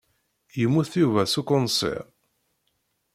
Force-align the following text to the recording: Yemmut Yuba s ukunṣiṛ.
Yemmut 0.59 0.91
Yuba 1.01 1.21
s 1.31 1.35
ukunṣiṛ. 1.39 2.03